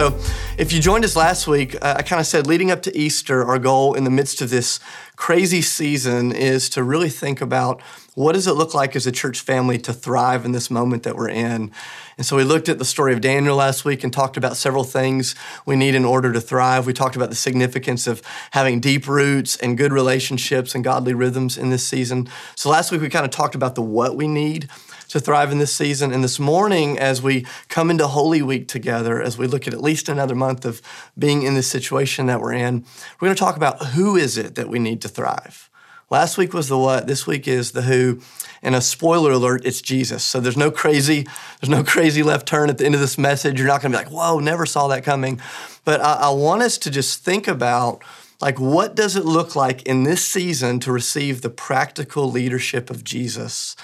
[0.00, 0.18] so,
[0.56, 3.44] if you joined us last week, uh, I kind of said leading up to Easter,
[3.44, 4.80] our goal in the midst of this
[5.16, 7.82] crazy season is to really think about
[8.14, 11.16] what does it look like as a church family to thrive in this moment that
[11.16, 11.70] we're in.
[12.16, 14.84] And so we looked at the story of Daniel last week and talked about several
[14.84, 15.34] things
[15.66, 16.86] we need in order to thrive.
[16.86, 18.22] We talked about the significance of
[18.52, 22.26] having deep roots and good relationships and godly rhythms in this season.
[22.56, 24.70] So last week we kind of talked about the what we need
[25.10, 26.12] to thrive in this season.
[26.12, 29.82] And this morning, as we come into Holy Week together, as we look at at
[29.82, 30.80] least another month of
[31.18, 32.84] being in this situation that we're in,
[33.20, 35.68] we're going to talk about who is it that we need to thrive.
[36.10, 38.20] Last week was the what, this week is the who.
[38.62, 40.22] And a spoiler alert, it's Jesus.
[40.22, 41.26] So there's no crazy,
[41.60, 43.58] there's no crazy left turn at the end of this message.
[43.58, 45.40] You're not gonna be like, whoa, never saw that coming.
[45.84, 48.02] But I, I want us to just think about
[48.40, 53.02] like what does it look like in this season to receive the practical leadership of
[53.04, 53.76] Jesus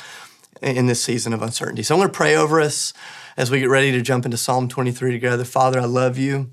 [0.62, 1.83] in this season of uncertainty.
[1.83, 2.93] So I'm going to pray over us
[3.37, 5.45] as we get ready to jump into Psalm 23 together.
[5.45, 6.51] Father, I love you.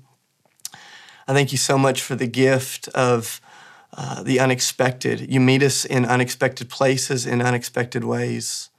[1.26, 3.40] I thank you so much for the gift of
[3.96, 5.32] uh, the unexpected.
[5.32, 8.70] You meet us in unexpected places, in unexpected ways.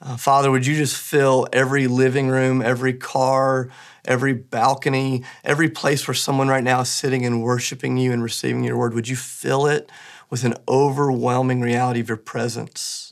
[0.00, 3.68] Uh, Father, would you just fill every living room, every car,
[4.04, 8.64] every balcony, every place where someone right now is sitting and worshiping you and receiving
[8.64, 8.94] your word?
[8.94, 9.88] Would you fill it
[10.28, 13.11] with an overwhelming reality of your presence?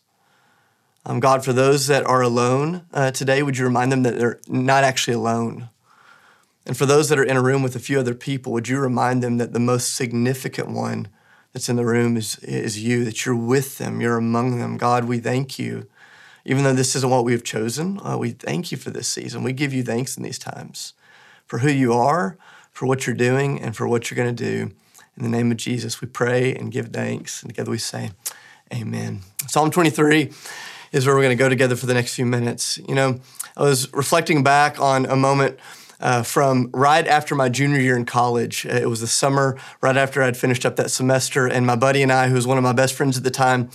[1.07, 4.41] Um, God, for those that are alone uh, today, would you remind them that they're
[4.49, 5.71] not actually alone?
[6.67, 8.79] And for those that are in a room with a few other people, would you
[8.79, 11.09] remind them that the most significant one
[11.53, 14.77] that's in the room is, is you, that you're with them, you're among them.
[14.77, 15.89] God, we thank you.
[16.45, 19.43] Even though this isn't what we have chosen, uh, we thank you for this season.
[19.43, 20.95] We give you thanks in these times
[21.47, 22.39] for who you are,
[22.73, 24.75] for what you're doing, and for what you're going to do.
[25.17, 27.43] In the name of Jesus, we pray and give thanks.
[27.43, 28.13] And together we say,
[28.73, 29.21] Amen.
[29.49, 30.31] Psalm 23
[30.93, 32.79] is where we're going to go together for the next few minutes.
[32.89, 33.21] You know,
[33.57, 35.59] I was reflecting back on a moment
[36.01, 38.65] uh, from right after my junior year in college.
[38.65, 42.11] It was the summer right after I'd finished up that semester, and my buddy and
[42.11, 43.71] I, who was one of my best friends at the time,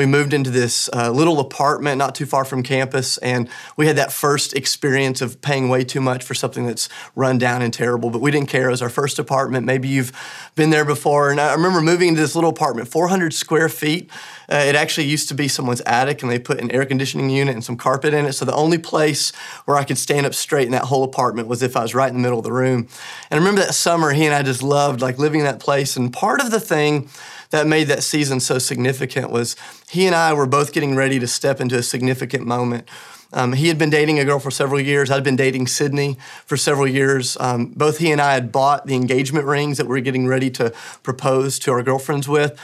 [0.00, 3.96] we moved into this uh, little apartment not too far from campus, and we had
[3.96, 8.08] that first experience of paying way too much for something that's run down and terrible.
[8.08, 8.68] But we didn't care.
[8.68, 9.66] It was our first apartment.
[9.66, 10.10] Maybe you've
[10.54, 11.30] been there before.
[11.30, 14.08] And I remember moving into this little apartment, 400 square feet.
[14.50, 17.54] Uh, it actually used to be someone's attic, and they put an air conditioning unit
[17.54, 18.32] and some carpet in it.
[18.32, 19.32] So the only place
[19.66, 22.08] where I could stand up straight in that whole apartment was if I was right
[22.08, 22.88] in the middle of the room.
[23.30, 25.94] And I remember that summer, he and I just loved like living in that place.
[25.94, 27.10] And part of the thing
[27.50, 29.56] that made that season so significant was
[29.90, 32.88] he and I were both getting ready to step into a significant moment.
[33.32, 35.10] Um, he had been dating a girl for several years.
[35.10, 36.16] I'd been dating Sydney
[36.46, 37.36] for several years.
[37.38, 40.50] Um, both he and I had bought the engagement rings that we were getting ready
[40.50, 40.72] to
[41.02, 42.58] propose to our girlfriends with.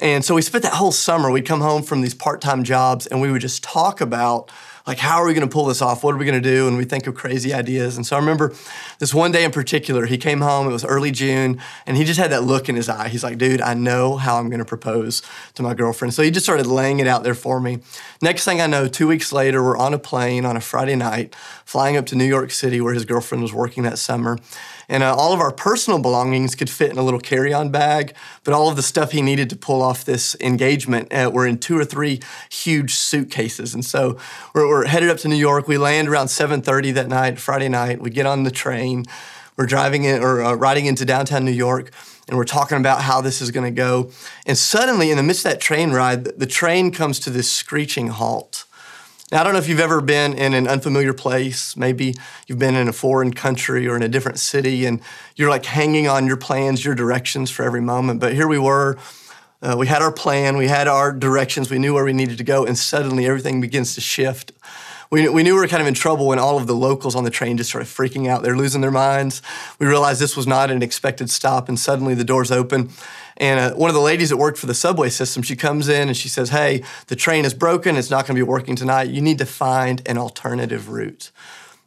[0.00, 3.06] And so we spent that whole summer, we'd come home from these part time jobs
[3.06, 4.50] and we would just talk about
[4.86, 6.04] like how are we going to pull this off?
[6.04, 6.68] What are we going to do?
[6.68, 7.96] And we think of crazy ideas.
[7.96, 8.54] And so i remember
[8.98, 12.18] this one day in particular he came home it was early june and he just
[12.18, 13.08] had that look in his eye.
[13.08, 15.22] He's like dude i know how i'm going to propose
[15.54, 16.14] to my girlfriend.
[16.14, 17.78] So he just started laying it out there for me.
[18.20, 21.34] Next thing i know two weeks later we're on a plane on a friday night
[21.64, 24.38] flying up to new york city where his girlfriend was working that summer.
[24.86, 28.14] And uh, all of our personal belongings could fit in a little carry-on bag
[28.44, 31.58] but all of the stuff he needed to pull off this engagement uh, were in
[31.58, 32.20] two or three
[32.50, 33.74] huge suitcases.
[33.74, 34.18] And so
[34.54, 38.00] we're, we're headed up to new york we land around 7.30 that night friday night
[38.00, 39.04] we get on the train
[39.56, 41.92] we're driving in or uh, riding into downtown new york
[42.26, 44.10] and we're talking about how this is going to go
[44.46, 48.08] and suddenly in the midst of that train ride the train comes to this screeching
[48.08, 48.64] halt
[49.32, 51.76] now, I don't know if you've ever been in an unfamiliar place.
[51.78, 52.14] Maybe
[52.46, 55.00] you've been in a foreign country or in a different city and
[55.34, 58.20] you're like hanging on your plans, your directions for every moment.
[58.20, 58.98] But here we were.
[59.64, 62.44] Uh, we had our plan, we had our directions, we knew where we needed to
[62.44, 64.52] go, and suddenly everything begins to shift.
[65.10, 67.24] We, we knew we were kind of in trouble when all of the locals on
[67.24, 68.42] the train just started freaking out.
[68.42, 69.42] They're losing their minds.
[69.78, 72.90] We realized this was not an expected stop, and suddenly the doors open
[73.36, 76.08] and uh, one of the ladies that worked for the subway system, she comes in
[76.08, 77.96] and she says, Hey, the train is broken.
[77.96, 79.08] It's not going to be working tonight.
[79.08, 81.30] You need to find an alternative route.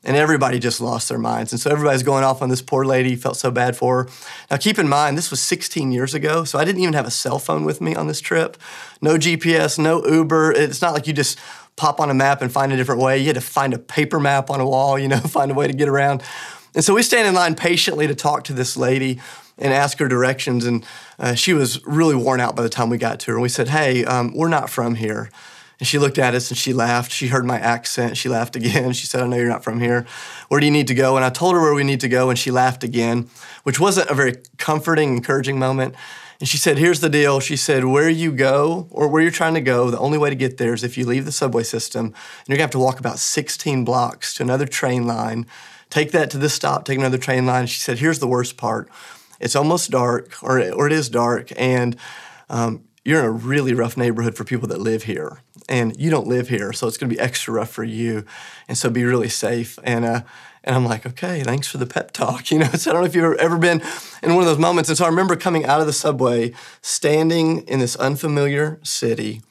[0.08, 1.52] And everybody just lost their minds.
[1.52, 4.10] And so everybody's going off on this poor lady, felt so bad for her.
[4.50, 7.12] Now, keep in mind, this was 16 years ago, so I didn't even have a
[7.12, 8.58] cell phone with me on this trip.
[9.02, 10.54] No GPS, no Uber.
[10.54, 11.38] It's not like you just
[11.76, 13.20] pop on a map and find a different way.
[13.20, 15.68] You had to find a paper map on a wall, you know, find a way
[15.68, 16.24] to get around.
[16.74, 19.20] And so we stand in line patiently to talk to this lady
[19.58, 20.66] and ask her directions.
[20.66, 20.86] And
[21.18, 23.38] uh, she was really worn out by the time we got to her.
[23.38, 25.32] And we said, Hey, um, we're not from here.
[25.80, 27.12] And she looked at us and she laughed.
[27.12, 28.18] She heard my accent.
[28.18, 28.94] She laughed again.
[28.94, 30.06] She said, I know you're not from here.
[30.48, 31.16] Where do you need to go?
[31.16, 33.30] And I told her where we need to go, and she laughed again,
[33.64, 35.96] which wasn't a very comforting, encouraging moment.
[36.40, 37.40] And she said, Here's the deal.
[37.40, 40.36] She said, Where you go or where you're trying to go, the only way to
[40.36, 42.16] get there is if you leave the subway system, and
[42.48, 45.46] you're gonna have to walk about 16 blocks to another train line
[45.90, 47.68] take that to this stop, take another train line.
[47.68, 48.90] She said, here's the worst part.
[49.40, 51.96] It's almost dark, or, or it is dark, and
[52.50, 55.40] um, you're in a really rough neighborhood for people that live here.
[55.70, 58.26] And you don't live here, so it's going to be extra rough for you.
[58.68, 59.80] And so be really safe.
[59.82, 60.22] And, uh,
[60.66, 62.52] and I'm like, okay, thanks for the pep talk.
[62.52, 63.82] You know, so I don't know if you've ever been
[64.22, 64.90] in one of those moments.
[64.90, 66.52] And so I remember coming out of the subway,
[66.82, 69.42] standing in this unfamiliar city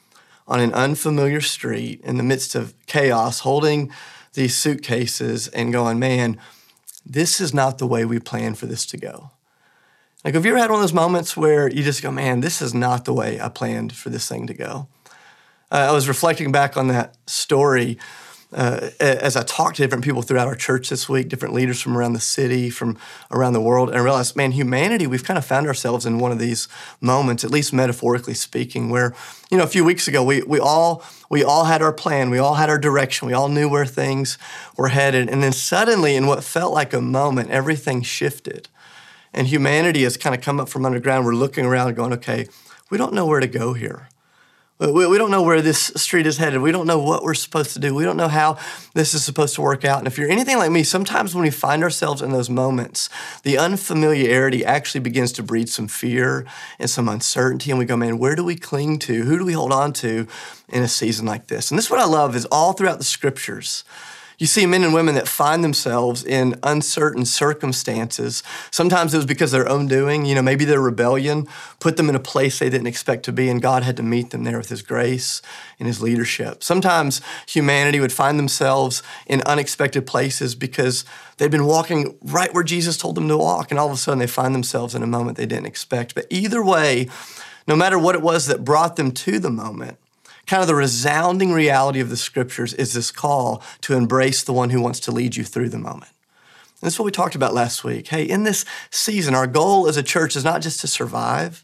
[0.47, 3.91] on an unfamiliar street in the midst of chaos, holding
[4.35, 6.37] these suitcases and going, man,
[7.03, 9.31] this is not the way we planned for this to go.
[10.27, 12.61] Like, have you ever had one of those moments where you just go, man, this
[12.61, 14.89] is not the way I planned for this thing to go?
[15.71, 17.97] Uh, I was reflecting back on that story
[18.53, 21.97] uh, as I talked to different people throughout our church this week, different leaders from
[21.97, 22.97] around the city, from
[23.31, 26.33] around the world, and I realized, man, humanity, we've kind of found ourselves in one
[26.33, 26.67] of these
[26.99, 29.15] moments, at least metaphorically speaking, where,
[29.49, 32.37] you know, a few weeks ago, we, we all we all had our plan, we
[32.37, 34.37] all had our direction, we all knew where things
[34.75, 38.67] were headed, and then suddenly, in what felt like a moment, everything shifted,
[39.33, 41.25] and humanity has kind of come up from underground.
[41.25, 42.47] We're looking around, going, okay,
[42.89, 44.09] we don't know where to go here.
[44.79, 46.61] We, we don't know where this street is headed.
[46.61, 47.95] We don't know what we're supposed to do.
[47.95, 48.59] We don't know how
[48.93, 49.97] this is supposed to work out.
[49.97, 53.09] And if you're anything like me, sometimes when we find ourselves in those moments,
[53.41, 56.45] the unfamiliarity actually begins to breed some fear
[56.77, 57.71] and some uncertainty.
[57.71, 59.23] And we go, man, where do we cling to?
[59.23, 60.27] Who do we hold on to
[60.69, 61.71] in a season like this?
[61.71, 63.83] And this is what I love is all throughout the scriptures
[64.39, 68.43] you see men and women that find themselves in uncertain circumstances.
[68.69, 70.25] Sometimes it was because their own doing.
[70.25, 71.47] You know, maybe their rebellion
[71.79, 74.29] put them in a place they didn't expect to be, and God had to meet
[74.29, 75.41] them there with His grace
[75.79, 76.63] and His leadership.
[76.63, 81.03] Sometimes humanity would find themselves in unexpected places because
[81.37, 84.19] they'd been walking right where Jesus told them to walk, and all of a sudden
[84.19, 86.13] they find themselves in a moment they didn't expect.
[86.13, 87.09] But either way,
[87.67, 89.97] no matter what it was that brought them to the moment,
[90.47, 94.69] kind of the resounding reality of the scriptures is this call to embrace the one
[94.69, 96.11] who wants to lead you through the moment.
[96.81, 98.07] And that's what we talked about last week.
[98.07, 101.63] Hey, in this season, our goal as a church is not just to survive.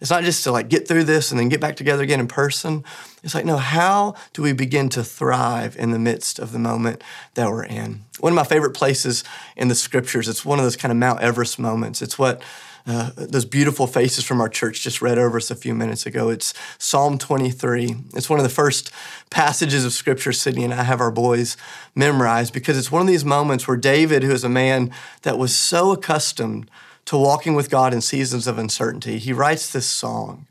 [0.00, 2.28] It's not just to like get through this and then get back together again in
[2.28, 2.84] person.
[3.22, 7.02] It's like, no, how do we begin to thrive in the midst of the moment
[7.34, 8.04] that we're in?
[8.20, 9.24] One of my favorite places
[9.56, 12.00] in the scriptures, it's one of those kind of Mount Everest moments.
[12.00, 12.42] It's what
[12.88, 16.30] uh, those beautiful faces from our church just read over us a few minutes ago.
[16.30, 17.94] It's Psalm 23.
[18.14, 18.90] It's one of the first
[19.28, 21.58] passages of scripture Sydney and I have our boys
[21.94, 24.90] memorize because it's one of these moments where David, who is a man
[25.20, 26.70] that was so accustomed
[27.04, 30.46] to walking with God in seasons of uncertainty, he writes this song.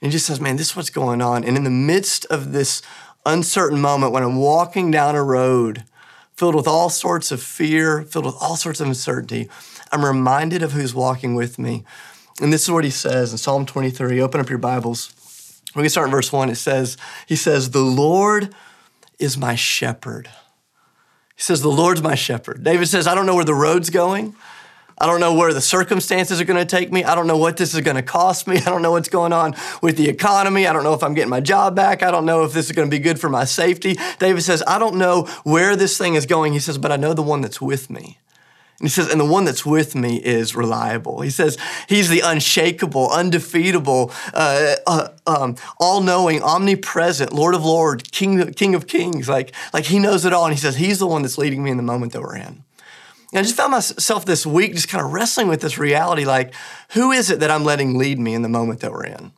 [0.00, 1.42] And he just says, Man, this is what's going on.
[1.42, 2.80] And in the midst of this
[3.24, 5.82] uncertain moment, when I'm walking down a road
[6.36, 9.48] filled with all sorts of fear, filled with all sorts of uncertainty,
[9.92, 11.84] I'm reminded of who's walking with me.
[12.40, 14.20] And this is what he says in Psalm 23.
[14.20, 15.12] Open up your Bibles.
[15.74, 16.50] We can start in verse 1.
[16.50, 16.96] It says,
[17.26, 18.54] He says, The Lord
[19.18, 20.28] is my shepherd.
[21.34, 22.64] He says, The Lord's my shepherd.
[22.64, 24.34] David says, I don't know where the road's going.
[24.98, 27.04] I don't know where the circumstances are going to take me.
[27.04, 28.56] I don't know what this is going to cost me.
[28.56, 30.66] I don't know what's going on with the economy.
[30.66, 32.02] I don't know if I'm getting my job back.
[32.02, 33.98] I don't know if this is going to be good for my safety.
[34.18, 36.54] David says, I don't know where this thing is going.
[36.54, 38.18] He says, but I know the one that's with me.
[38.78, 41.22] And he says, and the one that's with me is reliable.
[41.22, 41.56] He says,
[41.88, 48.74] he's the unshakable, undefeatable, uh, uh, um, all knowing, omnipresent, Lord of Lords, King, King
[48.74, 49.28] of Kings.
[49.28, 50.44] Like, like he knows it all.
[50.44, 52.64] And he says, he's the one that's leading me in the moment that we're in.
[53.32, 56.54] And I just found myself this week just kind of wrestling with this reality like,
[56.90, 59.32] who is it that I'm letting lead me in the moment that we're in?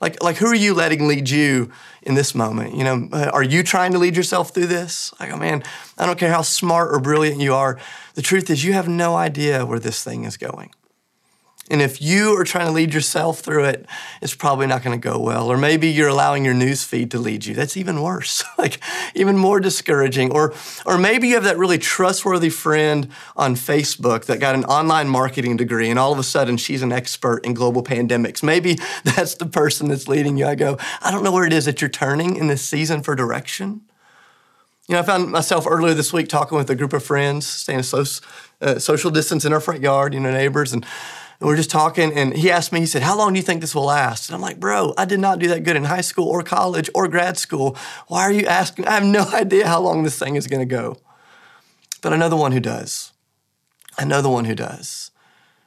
[0.00, 1.70] Like, like who are you letting lead you
[2.02, 2.76] in this moment?
[2.76, 5.12] You know, uh, are you trying to lead yourself through this?
[5.18, 5.62] Like, oh man,
[5.96, 7.78] I don't care how smart or brilliant you are.
[8.14, 10.70] The truth is, you have no idea where this thing is going.
[11.70, 13.86] And if you are trying to lead yourself through it,
[14.22, 15.50] it's probably not going to go well.
[15.50, 17.54] Or maybe you're allowing your news feed to lead you.
[17.54, 18.80] That's even worse, like
[19.14, 20.32] even more discouraging.
[20.32, 20.54] Or,
[20.86, 25.56] or maybe you have that really trustworthy friend on Facebook that got an online marketing
[25.56, 28.42] degree and all of a sudden she's an expert in global pandemics.
[28.42, 30.46] Maybe that's the person that's leading you.
[30.46, 33.14] I go, I don't know where it is that you're turning in this season for
[33.14, 33.82] direction.
[34.88, 37.82] You know, I found myself earlier this week talking with a group of friends, staying
[37.82, 38.04] so,
[38.62, 40.86] uh, social distance in our front yard, you know, neighbors, and
[41.40, 43.44] and we are just talking, and he asked me, he said, How long do you
[43.44, 44.28] think this will last?
[44.28, 46.90] And I'm like, Bro, I did not do that good in high school or college
[46.94, 47.76] or grad school.
[48.08, 48.86] Why are you asking?
[48.88, 50.98] I have no idea how long this thing is going to go.
[52.02, 53.12] But I know the one who does.
[53.96, 55.10] I know the one who does.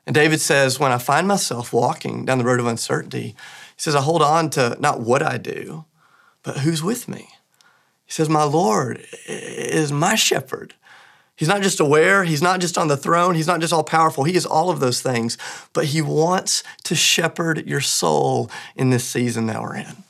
[0.05, 3.35] And David says, When I find myself walking down the road of uncertainty, he
[3.77, 5.85] says, I hold on to not what I do,
[6.43, 7.29] but who's with me.
[8.05, 10.73] He says, My Lord is my shepherd.
[11.41, 14.25] He's not just aware, he's not just on the throne, he's not just all powerful,
[14.25, 15.39] he is all of those things.
[15.73, 20.03] But he wants to shepherd your soul in this season that we're in.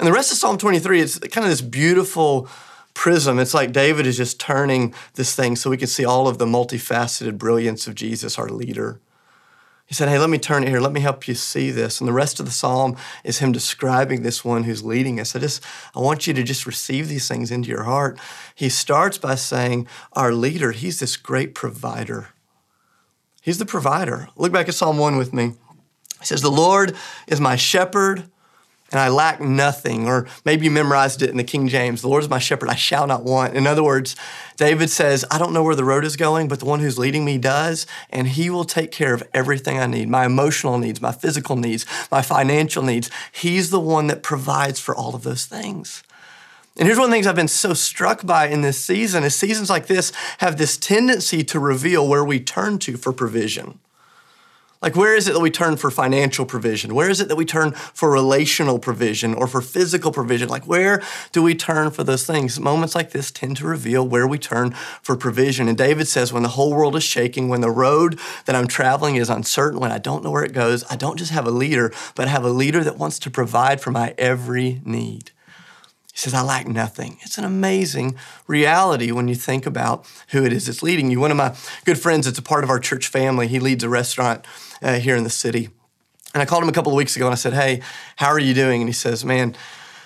[0.00, 2.48] And the rest of Psalm 23 is kind of this beautiful
[2.92, 3.38] prism.
[3.38, 6.44] It's like David is just turning this thing so we can see all of the
[6.44, 8.98] multifaceted brilliance of Jesus, our leader.
[9.88, 10.80] He said, Hey, let me turn it here.
[10.80, 11.98] Let me help you see this.
[11.98, 15.34] And the rest of the psalm is him describing this one who's leading us.
[15.34, 15.64] I just,
[15.96, 18.18] I want you to just receive these things into your heart.
[18.54, 22.28] He starts by saying, Our leader, he's this great provider.
[23.40, 24.28] He's the provider.
[24.36, 25.54] Look back at Psalm 1 with me.
[26.20, 26.94] He says, The Lord
[27.26, 28.30] is my shepherd
[28.90, 30.06] and I lack nothing.
[30.06, 32.74] Or maybe you memorized it in the King James The Lord is my shepherd, I
[32.74, 33.54] shall not want.
[33.54, 34.16] In other words,
[34.56, 37.24] David says, I don't know where the road is going, but the one who's leading
[37.24, 41.12] me does, and he will take care of everything I need my emotional needs, my
[41.12, 43.10] physical needs, my financial needs.
[43.32, 46.02] He's the one that provides for all of those things.
[46.76, 49.34] And here's one of the things I've been so struck by in this season is
[49.34, 53.80] seasons like this have this tendency to reveal where we turn to for provision.
[54.80, 56.94] Like, where is it that we turn for financial provision?
[56.94, 60.48] Where is it that we turn for relational provision or for physical provision?
[60.48, 62.60] Like, where do we turn for those things?
[62.60, 64.70] Moments like this tend to reveal where we turn
[65.02, 65.66] for provision.
[65.66, 69.16] And David says, when the whole world is shaking, when the road that I'm traveling
[69.16, 71.92] is uncertain, when I don't know where it goes, I don't just have a leader,
[72.14, 75.32] but I have a leader that wants to provide for my every need.
[76.12, 77.18] He says, I lack nothing.
[77.22, 78.16] It's an amazing
[78.46, 81.18] reality when you think about who it is that's leading you.
[81.18, 83.46] One of my good friends, it's a part of our church family.
[83.48, 84.44] He leads a restaurant
[84.82, 85.68] uh, here in the city.
[86.34, 87.80] And I called him a couple of weeks ago and I said, Hey,
[88.16, 88.82] how are you doing?
[88.82, 89.56] And he says, Man,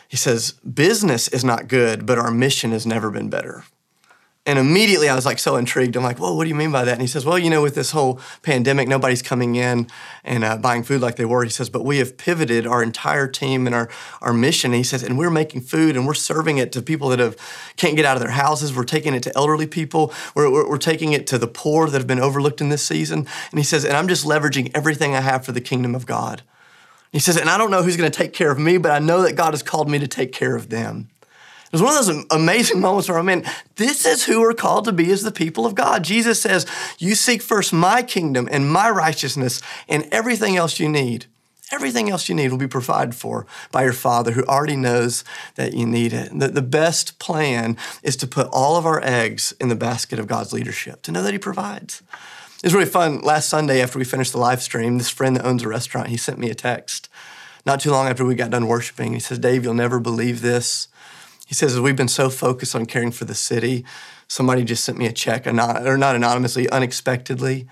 [0.09, 3.65] he says, business is not good, but our mission has never been better.
[4.45, 5.95] And immediately I was like so intrigued.
[5.95, 6.95] I'm like, well, what do you mean by that?
[6.95, 9.87] And he says, well, you know, with this whole pandemic, nobody's coming in
[10.25, 11.45] and uh, buying food like they were.
[11.45, 13.89] He says, but we have pivoted our entire team and our,
[14.21, 14.73] our mission.
[14.73, 17.37] And he says, and we're making food and we're serving it to people that have
[17.77, 18.75] can't get out of their houses.
[18.75, 20.13] We're taking it to elderly people.
[20.35, 23.29] We're, we're, we're taking it to the poor that have been overlooked in this season.
[23.53, 26.43] And he says, and I'm just leveraging everything I have for the kingdom of God.
[27.13, 28.99] He says, and I don't know who's going to take care of me, but I
[28.99, 31.11] know that God has called me to take care of them.
[31.73, 34.85] It was one of those amazing moments where I'm in, this is who we're called
[34.85, 36.05] to be as the people of God.
[36.05, 36.67] Jesus says,
[36.99, 41.27] You seek first my kingdom and my righteousness, and everything else you need,
[41.71, 45.25] everything else you need will be provided for by your Father who already knows
[45.55, 46.39] that you need it.
[46.39, 50.27] The, the best plan is to put all of our eggs in the basket of
[50.27, 52.03] God's leadership, to know that He provides.
[52.59, 53.23] It was really fun.
[53.23, 56.17] Last Sunday, after we finished the live stream, this friend that owns a restaurant, he
[56.17, 57.09] sent me a text
[57.65, 59.13] not too long after we got done worshiping.
[59.13, 60.89] He says, Dave, you'll never believe this.
[61.53, 63.85] He says, we've been so focused on caring for the city,
[64.27, 67.69] somebody just sent me a check, or not anonymously, unexpectedly.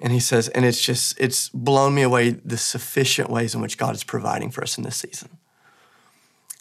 [0.00, 3.78] And he says, and it's just, it's blown me away the sufficient ways in which
[3.78, 5.28] God is providing for us in this season.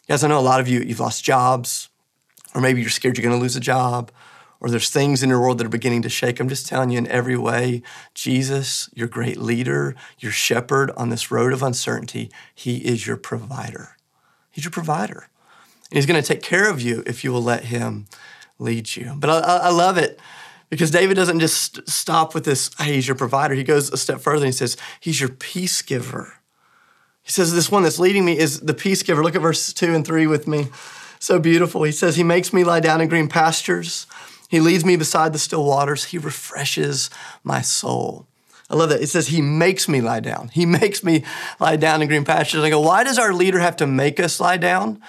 [0.07, 1.89] Guys, I know a lot of you, you've lost jobs,
[2.53, 4.11] or maybe you're scared you're going to lose a job,
[4.59, 6.39] or there's things in your world that are beginning to shake.
[6.39, 7.81] I'm just telling you in every way,
[8.13, 13.97] Jesus, your great leader, your shepherd on this road of uncertainty, he is your provider.
[14.51, 15.29] He's your provider.
[15.93, 18.07] And he's going to take care of you if you will let him
[18.57, 19.13] lead you.
[19.15, 20.19] But I, I love it
[20.71, 23.53] because David doesn't just stop with this, hey, he's your provider.
[23.53, 26.33] He goes a step further and he says, he's your peace giver.
[27.21, 29.21] He says, this one that's leading me is the peace giver.
[29.21, 30.69] Look at verses two and three with me.
[31.19, 31.83] So beautiful.
[31.83, 34.07] He says, He makes me lie down in green pastures.
[34.49, 36.05] He leads me beside the still waters.
[36.05, 37.09] He refreshes
[37.45, 38.27] my soul.
[38.69, 39.01] I love that.
[39.01, 40.49] It says, He makes me lie down.
[40.49, 41.23] He makes me
[41.61, 42.61] lie down in green pastures.
[42.61, 45.01] I go, why does our leader have to make us lie down?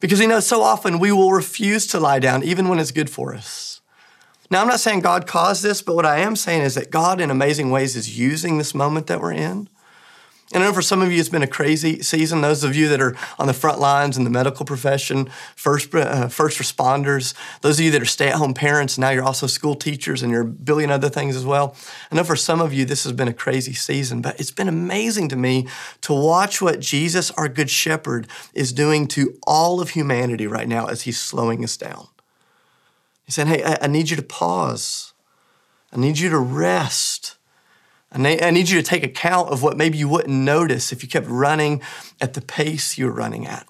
[0.00, 3.10] Because you know, so often we will refuse to lie down, even when it's good
[3.10, 3.80] for us.
[4.50, 7.20] Now, I'm not saying God caused this, but what I am saying is that God,
[7.20, 9.68] in amazing ways, is using this moment that we're in
[10.52, 12.42] and I know for some of you, it's been a crazy season.
[12.42, 16.28] Those of you that are on the front lines in the medical profession, first, uh,
[16.28, 17.32] first responders,
[17.62, 20.30] those of you that are stay at home parents, now you're also school teachers and
[20.30, 21.74] you're a billion other things as well.
[22.12, 24.68] I know for some of you, this has been a crazy season, but it's been
[24.68, 25.66] amazing to me
[26.02, 30.86] to watch what Jesus, our good shepherd, is doing to all of humanity right now
[30.86, 32.06] as he's slowing us down.
[33.24, 35.14] He's saying, Hey, I need you to pause,
[35.90, 37.36] I need you to rest.
[38.14, 41.26] I need you to take account of what maybe you wouldn't notice if you kept
[41.26, 41.82] running
[42.20, 43.66] at the pace you were running at.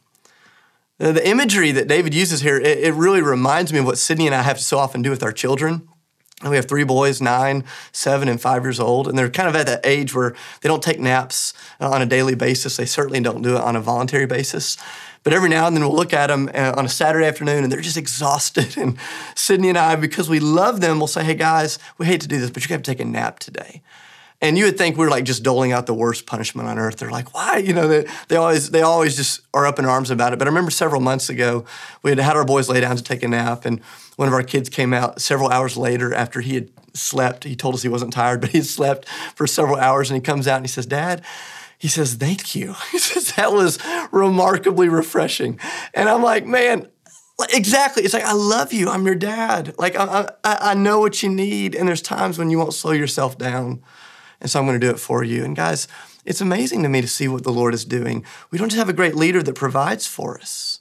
[0.98, 4.42] The imagery that David uses here, it really reminds me of what Sydney and I
[4.42, 5.88] have to so often do with our children.
[6.42, 9.66] We have three boys, nine, seven, and five years old, and they're kind of at
[9.66, 12.76] that age where they don't take naps on a daily basis.
[12.76, 14.76] They certainly don't do it on a voluntary basis.
[15.22, 17.72] But every now and then we'll look at them uh, on a Saturday afternoon and
[17.72, 18.76] they're just exhausted.
[18.76, 18.98] And
[19.34, 22.38] Sydney and I, because we love them, we'll say, hey guys, we hate to do
[22.38, 23.82] this, but you have to take a nap today.
[24.40, 26.96] And you would think we are like just doling out the worst punishment on earth.
[26.96, 27.58] They're like, why?
[27.58, 30.38] You know, they, they always they always just are up in arms about it.
[30.38, 31.64] But I remember several months ago,
[32.02, 33.80] we had had our boys lay down to take a nap, and
[34.16, 37.44] one of our kids came out several hours later after he had slept.
[37.44, 40.20] He told us he wasn't tired, but he had slept for several hours, and he
[40.20, 41.22] comes out and he says, Dad,
[41.78, 42.74] he says, thank you.
[42.92, 43.78] He says, that was
[44.10, 45.58] remarkably refreshing.
[45.92, 46.88] And I'm like, man,
[47.52, 48.04] exactly.
[48.04, 48.88] It's like, I love you.
[48.88, 49.74] I'm your dad.
[49.78, 51.74] Like, I, I, I know what you need.
[51.74, 53.82] And there's times when you won't slow yourself down.
[54.44, 55.42] And so I'm going to do it for you.
[55.42, 55.88] And guys,
[56.26, 58.26] it's amazing to me to see what the Lord is doing.
[58.50, 60.80] We don't just have a great leader that provides for us.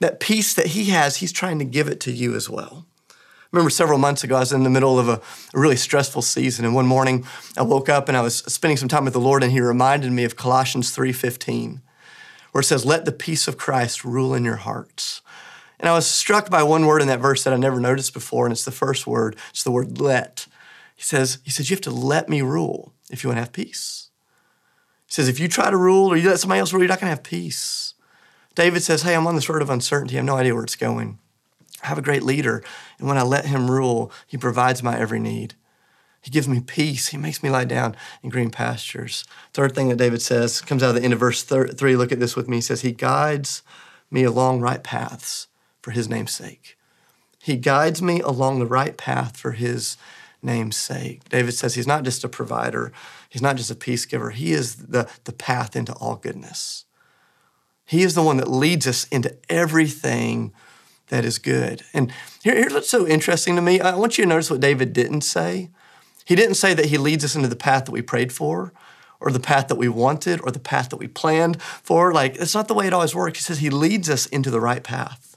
[0.00, 2.84] That peace that he has, he's trying to give it to you as well.
[3.08, 3.14] I
[3.50, 5.22] remember several months ago, I was in the middle of a,
[5.54, 7.24] really stressful season, and one morning
[7.56, 10.12] I woke up and I was spending some time with the Lord, and He reminded
[10.12, 11.80] me of Colossians 3:15,
[12.52, 15.22] where it says, "Let the peace of Christ rule in your hearts."
[15.78, 18.44] And I was struck by one word in that verse that I never noticed before,
[18.44, 19.34] and it's the first word.
[19.48, 20.46] It's the word "let."
[21.00, 23.54] He says, "He says you have to let me rule if you want to have
[23.54, 24.10] peace."
[25.06, 27.00] He says, if you try to rule or you let somebody else rule, you're not
[27.00, 27.94] going to have peace.
[28.54, 30.16] David says, Hey, I'm on this road of uncertainty.
[30.16, 31.18] I have no idea where it's going.
[31.82, 32.62] I have a great leader,
[32.98, 35.54] and when I let him rule, he provides my every need.
[36.20, 37.08] He gives me peace.
[37.08, 39.24] He makes me lie down in green pastures.
[39.54, 41.96] Third thing that David says comes out of the end of verse three.
[41.96, 42.58] Look at this with me.
[42.58, 43.62] He says, He guides
[44.10, 45.46] me along right paths
[45.80, 46.76] for his name's sake.
[47.42, 49.96] He guides me along the right path for his
[50.42, 51.28] name's sake.
[51.28, 52.92] David says he's not just a provider,
[53.28, 56.84] he's not just a peace giver, he is the, the path into all goodness.
[57.84, 60.52] He is the one that leads us into everything
[61.08, 61.82] that is good.
[61.92, 63.80] And here, here's what's so interesting to me.
[63.80, 65.70] I want you to notice what David didn't say.
[66.24, 68.72] He didn't say that he leads us into the path that we prayed for,
[69.18, 72.14] or the path that we wanted, or the path that we planned for.
[72.14, 73.38] Like, it's not the way it always works.
[73.38, 75.29] He says he leads us into the right path.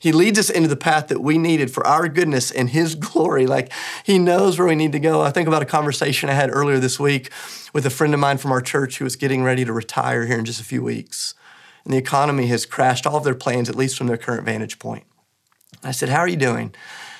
[0.00, 3.46] He leads us into the path that we needed for our goodness and His glory.
[3.46, 3.72] Like
[4.04, 5.22] He knows where we need to go.
[5.22, 7.32] I think about a conversation I had earlier this week
[7.72, 10.38] with a friend of mine from our church who was getting ready to retire here
[10.38, 11.34] in just a few weeks.
[11.84, 14.78] And the economy has crashed all of their plans, at least from their current vantage
[14.78, 15.04] point.
[15.82, 16.74] I said, How are you doing?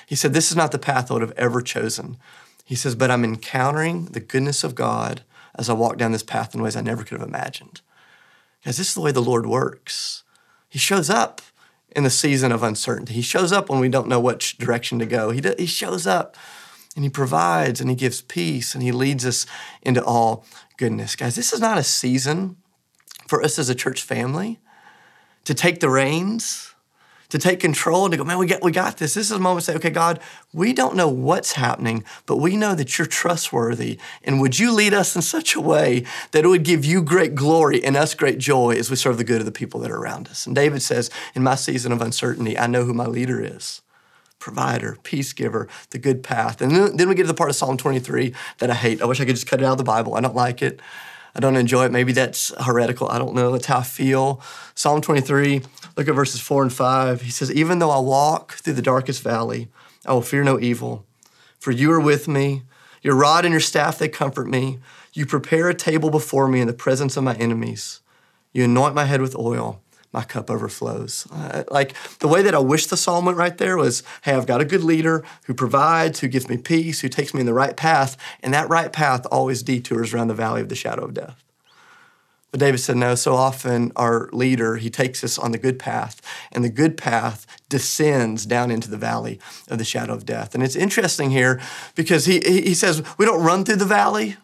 [0.05, 2.17] He said, This is not the path I would have ever chosen.
[2.65, 5.23] He says, But I'm encountering the goodness of God
[5.55, 7.81] as I walk down this path in ways I never could have imagined.
[8.59, 10.23] Because this is the way the Lord works.
[10.67, 11.41] He shows up
[11.95, 13.13] in the season of uncertainty.
[13.13, 15.31] He shows up when we don't know which direction to go.
[15.31, 16.37] He, he shows up
[16.95, 19.45] and he provides and he gives peace and he leads us
[19.81, 20.45] into all
[20.77, 21.15] goodness.
[21.15, 22.57] Guys, this is not a season
[23.27, 24.59] for us as a church family
[25.45, 26.68] to take the reins
[27.29, 29.13] to take control and to go, man, we got, we got this.
[29.13, 30.19] This is a moment to say, okay, God,
[30.51, 33.99] we don't know what's happening, but we know that you're trustworthy.
[34.23, 37.35] And would you lead us in such a way that it would give you great
[37.35, 39.99] glory and us great joy as we serve the good of the people that are
[39.99, 40.45] around us?
[40.45, 43.81] And David says, in my season of uncertainty, I know who my leader is
[44.39, 46.61] provider, peace giver, the good path.
[46.61, 49.01] And then we get to the part of Psalm 23 that I hate.
[49.01, 50.15] I wish I could just cut it out of the Bible.
[50.15, 50.79] I don't like it.
[51.39, 51.93] I don't enjoy it.
[51.93, 53.07] Maybe that's heretical.
[53.07, 53.53] I don't know.
[53.53, 54.41] That's how I feel.
[54.75, 55.61] Psalm 23,
[55.95, 57.21] look at verses 4 and 5.
[57.21, 59.69] He says, Even though I walk through the darkest valley,
[60.05, 61.05] I will fear no evil,
[61.57, 62.63] for you are with me.
[63.01, 64.79] Your rod and your staff, they comfort me.
[65.13, 68.01] You prepare a table before me in the presence of my enemies.
[68.51, 71.27] You anoint my head with oil my cup overflows.
[71.31, 74.47] Uh, like the way that I wish the psalm went right there was hey, I've
[74.47, 77.53] got a good leader who provides, who gives me peace, who takes me in the
[77.53, 81.13] right path, and that right path always detours around the valley of the shadow of
[81.13, 81.43] death.
[82.51, 86.19] But David said, no, so often our leader, he takes us on the good path,
[86.51, 90.55] and the good path descends down into the valley of the shadow of death.
[90.55, 91.61] And it's interesting here
[91.93, 94.37] because he, he says, we don't run through the valley,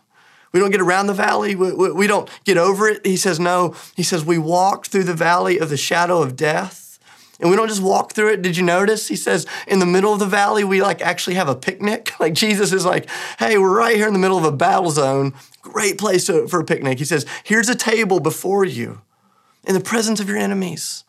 [0.55, 1.53] we don't get around the valley.
[1.53, 3.05] We, we, we, don't get over it.
[3.05, 3.75] He says, no.
[3.93, 6.97] He says, we walk through the valley of the shadow of death.
[7.41, 8.41] And we don't just walk through it.
[8.41, 9.09] Did you notice?
[9.09, 12.13] He says, in the middle of the valley, we like actually have a picnic.
[12.21, 15.33] Like Jesus is like, hey, we're right here in the middle of a battle zone.
[15.61, 16.99] Great place to, for a picnic.
[16.99, 19.01] He says, here's a table before you
[19.65, 21.03] in the presence of your enemies.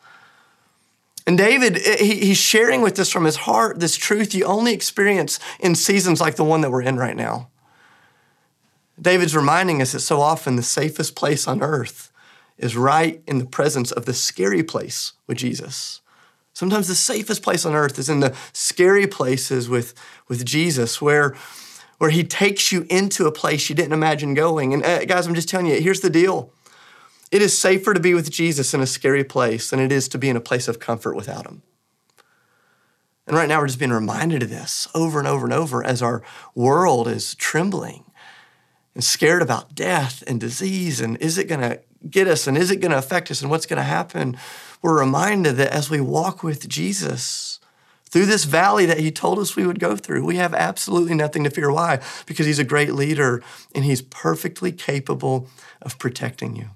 [1.25, 4.73] And David, eh, he, he's sharing with us from his heart this truth you only
[4.73, 7.47] experience in seasons like the one that we're in right now.
[8.99, 12.11] David's reminding us that so often the safest place on earth
[12.57, 16.01] is right in the presence of the scary place with Jesus.
[16.53, 19.93] Sometimes the safest place on earth is in the scary places with,
[20.27, 21.35] with Jesus, where,
[21.99, 24.73] where he takes you into a place you didn't imagine going.
[24.73, 26.51] And uh, guys, I'm just telling you, here's the deal
[27.29, 30.17] it is safer to be with Jesus in a scary place than it is to
[30.17, 31.61] be in a place of comfort without him.
[33.27, 36.01] And right now, we're just being reminded of this over and over and over as
[36.01, 36.23] our
[36.55, 38.05] world is trembling
[38.97, 41.79] and scared about death and disease and is it going to
[42.09, 44.35] get us and is it going to affect us and what's going to happen,
[44.81, 47.59] we're reminded that as we walk with Jesus
[48.05, 51.43] through this valley that he told us we would go through, we have absolutely nothing
[51.43, 51.71] to fear.
[51.71, 51.99] Why?
[52.25, 53.43] Because he's a great leader
[53.75, 55.47] and he's perfectly capable
[55.83, 56.71] of protecting you.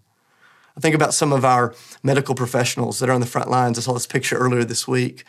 [0.78, 3.80] I think about some of our medical professionals that are on the front lines.
[3.80, 5.24] I saw this picture earlier this week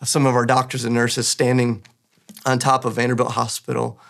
[0.00, 1.84] of some of our doctors and nurses standing
[2.44, 4.00] on top of Vanderbilt Hospital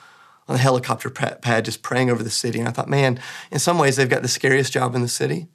[0.48, 2.58] on the helicopter pad just praying over the city.
[2.58, 5.48] And I thought, man, in some ways, they've got the scariest job in the city.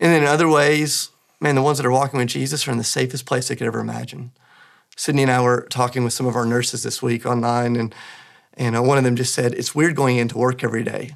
[0.00, 2.78] And then in other ways, man, the ones that are walking with Jesus are in
[2.78, 4.32] the safest place they could ever imagine.
[4.96, 7.94] Sydney and I were talking with some of our nurses this week online, and
[8.54, 11.12] and uh, one of them just said, "It's weird going into work every day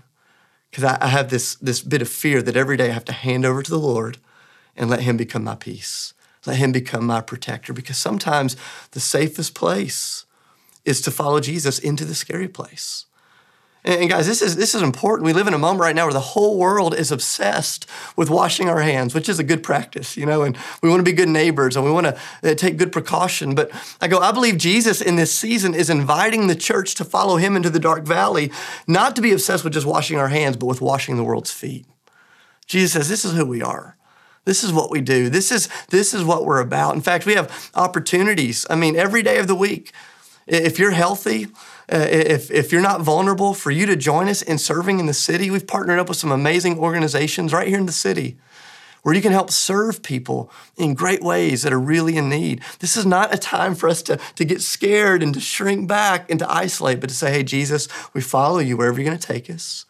[0.70, 3.12] because I, I have this this bit of fear that every day I have to
[3.12, 4.18] hand over to the Lord
[4.76, 6.14] and let Him become my peace,
[6.46, 7.72] let Him become my protector.
[7.72, 8.56] Because sometimes
[8.92, 10.26] the safest place
[10.84, 13.06] is to follow Jesus into the scary place."
[13.84, 15.26] And guys, this is this is important.
[15.26, 18.68] We live in a moment right now where the whole world is obsessed with washing
[18.68, 21.28] our hands, which is a good practice, you know, and we want to be good
[21.28, 23.56] neighbors and we want to uh, take good precaution.
[23.56, 27.38] But I go, I believe Jesus in this season is inviting the church to follow
[27.38, 28.52] him into the dark valley,
[28.86, 31.84] not to be obsessed with just washing our hands, but with washing the world's feet.
[32.66, 33.96] Jesus says, This is who we are.
[34.44, 35.28] This is what we do.
[35.28, 36.94] This is this is what we're about.
[36.94, 38.64] In fact, we have opportunities.
[38.70, 39.92] I mean, every day of the week.
[40.46, 41.46] If you're healthy,
[41.92, 45.14] uh, if, if you're not vulnerable, for you to join us in serving in the
[45.14, 48.38] city, we've partnered up with some amazing organizations right here in the city
[49.02, 52.62] where you can help serve people in great ways that are really in need.
[52.78, 56.30] This is not a time for us to, to get scared and to shrink back
[56.30, 59.26] and to isolate, but to say, hey, Jesus, we follow you wherever you're going to
[59.26, 59.86] take us.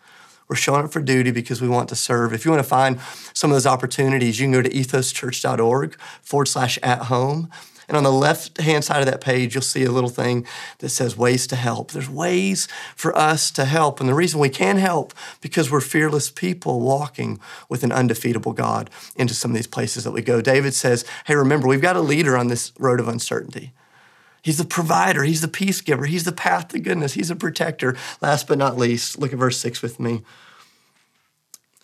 [0.49, 2.33] We're showing up for duty because we want to serve.
[2.33, 3.01] If you want to find
[3.33, 7.51] some of those opportunities, you can go to ethoschurch.org forward slash at home.
[7.93, 10.47] And on the left hand side of that page, you'll see a little thing
[10.79, 11.91] that says ways to help.
[11.91, 14.01] There's ways for us to help.
[14.01, 18.89] And the reason we can help because we're fearless people walking with an undefeatable God
[19.15, 20.41] into some of these places that we go.
[20.41, 23.75] David says, Hey, remember, we've got a leader on this road of uncertainty.
[24.41, 27.95] He's the provider, he's the peace giver, he's the path to goodness, he's a protector.
[28.23, 30.23] Last but not least, look at verse six with me.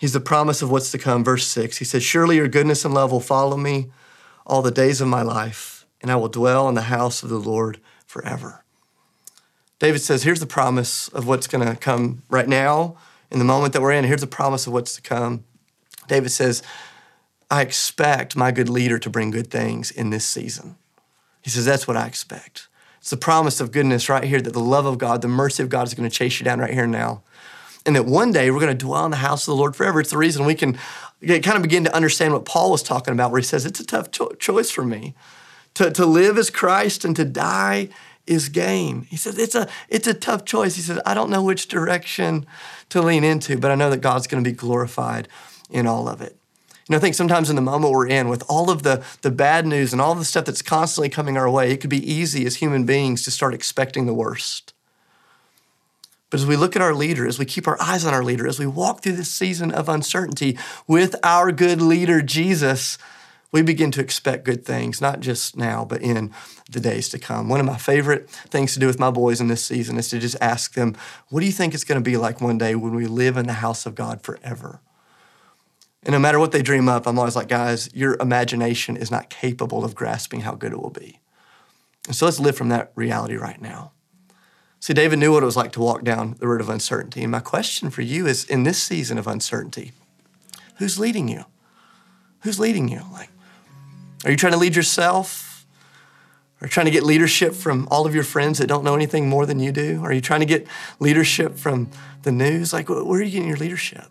[0.01, 1.23] He's the promise of what's to come.
[1.23, 3.91] Verse six, he says, Surely your goodness and love will follow me
[4.47, 7.39] all the days of my life and I will dwell in the house of the
[7.39, 8.65] Lord forever.
[9.79, 12.97] David says, Here's the promise of what's going to come right now
[13.31, 14.05] in the moment that we're in.
[14.05, 15.45] Here's the promise of what's to come.
[16.09, 16.63] David says,
[17.51, 20.77] I expect my good leader to bring good things in this season.
[21.43, 22.69] He says, That's what I expect.
[22.99, 25.69] It's the promise of goodness right here that the love of God, the mercy of
[25.69, 27.23] God is going to chase you down right here now.
[27.87, 30.01] And that one day we're going to dwell in the house of the Lord forever.
[30.01, 30.77] It's the reason we can
[31.23, 33.87] kind of begin to understand what Paul was talking about, where he says, It's a
[33.87, 35.15] tough cho- choice for me.
[35.79, 37.91] To, to live is Christ and to die
[38.27, 39.03] is gain.
[39.03, 40.75] He says, it's a, it's a tough choice.
[40.75, 42.47] He says, I don't know which direction
[42.89, 45.29] to lean into, but I know that God's going to be glorified
[45.71, 46.37] in all of it.
[46.89, 49.31] You know, I think sometimes in the moment we're in, with all of the, the
[49.31, 52.45] bad news and all the stuff that's constantly coming our way, it could be easy
[52.45, 54.75] as human beings to start expecting the worst.
[56.29, 58.49] But as we look at our leader, as we keep our eyes on our leader,
[58.49, 62.99] as we walk through this season of uncertainty with our good leader, Jesus,
[63.51, 66.33] we begin to expect good things, not just now, but in
[66.71, 67.49] the days to come.
[67.49, 70.19] One of my favorite things to do with my boys in this season is to
[70.19, 70.97] just ask them,
[71.29, 73.47] What do you think it's going to be like one day when we live in
[73.47, 74.81] the house of God forever?
[76.03, 79.31] And no matter what they dream up, I'm always like, Guys, your imagination is not
[79.31, 81.21] capable of grasping how good it will be.
[82.07, 83.93] And so let's live from that reality right now.
[84.81, 87.23] See, David knew what it was like to walk down the road of uncertainty.
[87.23, 89.93] And my question for you is in this season of uncertainty,
[90.77, 91.45] who's leading you?
[92.41, 93.03] Who's leading you?
[93.13, 93.31] Like,
[94.25, 95.67] are you trying to lead yourself?
[96.61, 99.29] Are you trying to get leadership from all of your friends that don't know anything
[99.29, 100.03] more than you do?
[100.03, 100.67] Are you trying to get
[100.99, 101.91] leadership from
[102.23, 102.73] the news?
[102.73, 104.07] Like, where are you getting your leadership?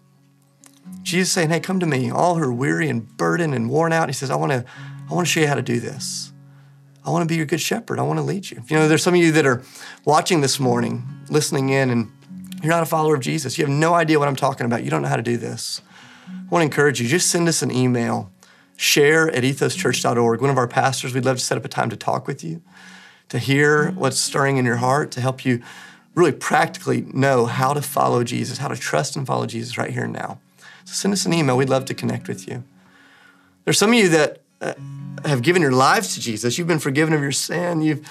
[1.03, 4.07] Jesus saying, Hey, come to me, all who are weary and burdened and worn out.
[4.07, 4.65] He says, I want to,
[5.09, 6.31] I want to show you how to do this.
[7.05, 7.99] I want to be your good shepherd.
[7.99, 8.61] I want to lead you.
[8.67, 9.61] You know, there's some of you that are
[10.03, 12.11] watching this morning, listening in, and
[12.61, 13.57] you're not a follower of Jesus.
[13.57, 14.83] You have no idea what I'm talking about.
[14.83, 15.81] You don't know how to do this.
[16.27, 18.31] I want to encourage you, just send us an email
[18.77, 20.39] share at ethoschurch.org.
[20.39, 22.61] One of our pastors, we'd love to set up a time to talk with you,
[23.29, 25.61] to hear what's stirring in your heart, to help you
[26.15, 30.05] really practically know how to follow Jesus, how to trust and follow Jesus right here
[30.05, 30.39] and now.
[30.85, 31.57] So send us an email.
[31.57, 32.63] We'd love to connect with you.
[33.65, 34.73] There's some of you that uh,
[35.25, 36.57] have given your lives to Jesus.
[36.57, 37.81] You've been forgiven of your sin.
[37.81, 38.07] You've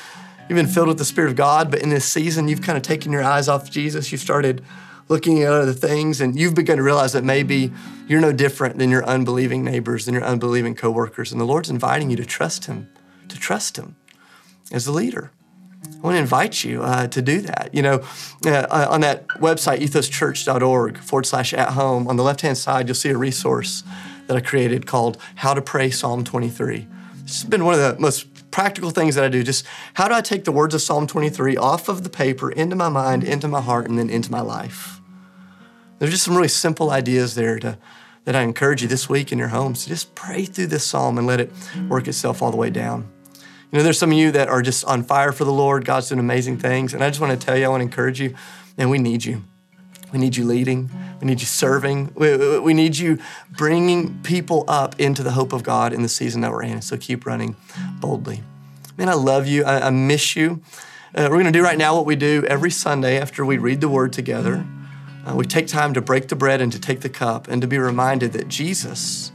[0.48, 2.82] you've been filled with the Spirit of God, but in this season, you've kind of
[2.82, 4.12] taken your eyes off Jesus.
[4.12, 4.62] You've started
[5.08, 7.72] looking at other things, and you've begun to realize that maybe
[8.08, 11.32] you're no different than your unbelieving neighbors, and your unbelieving coworkers.
[11.32, 12.88] And the Lord's inviting you to trust Him,
[13.28, 13.96] to trust Him
[14.72, 15.30] as a leader.
[15.84, 17.70] I want to invite you uh, to do that.
[17.72, 18.04] You know,
[18.44, 22.94] uh, on that website, ethoschurch.org forward slash at home, on the left hand side, you'll
[22.94, 23.82] see a resource
[24.26, 26.86] that I created called How to Pray Psalm 23.
[27.22, 29.42] It's been one of the most practical things that I do.
[29.42, 32.76] Just how do I take the words of Psalm 23 off of the paper, into
[32.76, 34.95] my mind, into my heart, and then into my life?
[35.98, 37.78] There's just some really simple ideas there to,
[38.24, 41.16] that I encourage you this week in your homes to just pray through this psalm
[41.16, 41.50] and let it
[41.88, 43.08] work itself all the way down.
[43.72, 45.84] You know, there's some of you that are just on fire for the Lord.
[45.84, 46.94] God's doing amazing things.
[46.94, 48.34] And I just want to tell you, I want to encourage you,
[48.78, 49.42] and we need you.
[50.12, 50.88] We need you leading.
[51.20, 52.12] We need you serving.
[52.14, 53.18] We, we need you
[53.50, 56.80] bringing people up into the hope of God in the season that we're in.
[56.80, 57.56] So keep running
[58.00, 58.42] boldly.
[58.96, 59.64] Man, I love you.
[59.64, 60.62] I, I miss you.
[61.14, 63.80] Uh, we're going to do right now what we do every Sunday after we read
[63.80, 64.64] the word together.
[65.26, 67.66] Uh, we take time to break the bread and to take the cup and to
[67.66, 69.32] be reminded that Jesus,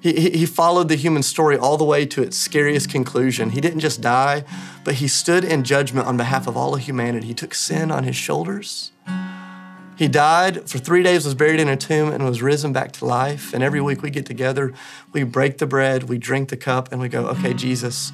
[0.00, 3.50] he, he followed the human story all the way to its scariest conclusion.
[3.50, 4.44] He didn't just die,
[4.82, 7.28] but he stood in judgment on behalf of all of humanity.
[7.28, 8.90] He took sin on his shoulders.
[9.96, 13.04] He died for three days, was buried in a tomb, and was risen back to
[13.04, 13.54] life.
[13.54, 14.74] And every week we get together,
[15.12, 18.10] we break the bread, we drink the cup, and we go, okay, Jesus,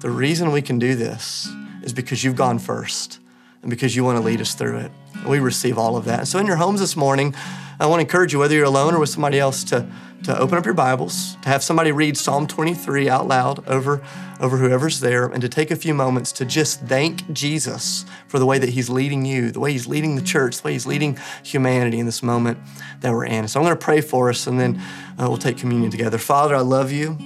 [0.00, 1.48] the reason we can do this
[1.82, 3.18] is because you've gone first
[3.62, 4.92] and because you want to lead us through it.
[5.26, 6.28] We receive all of that.
[6.28, 7.34] So in your homes this morning,
[7.78, 9.90] I want to encourage you, whether you're alone or with somebody else, to,
[10.24, 14.02] to open up your Bibles, to have somebody read Psalm 23 out loud over,
[14.38, 18.46] over whoever's there, and to take a few moments to just thank Jesus for the
[18.46, 21.18] way that He's leading you, the way He's leading the church, the way He's leading
[21.42, 22.58] humanity in this moment
[23.00, 23.48] that we're in.
[23.48, 24.80] So I'm going to pray for us, and then
[25.18, 26.18] uh, we'll take communion together.
[26.18, 27.16] Father, I love you.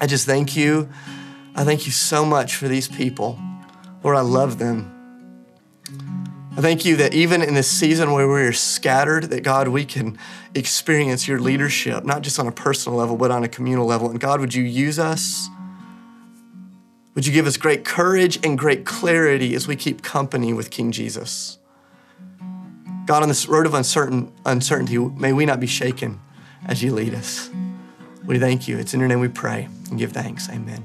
[0.00, 0.88] I just thank you.
[1.54, 3.38] I thank you so much for these people.
[4.02, 4.97] Lord, I love them.
[6.58, 10.18] I thank you that even in this season where we're scattered, that God, we can
[10.56, 14.10] experience your leadership, not just on a personal level, but on a communal level.
[14.10, 15.48] And God, would you use us?
[17.14, 20.90] Would you give us great courage and great clarity as we keep company with King
[20.90, 21.58] Jesus?
[23.06, 26.18] God, on this road of uncertain, uncertainty, may we not be shaken
[26.66, 27.50] as you lead us.
[28.24, 28.78] We thank you.
[28.78, 30.48] It's in your name we pray and give thanks.
[30.48, 30.84] Amen.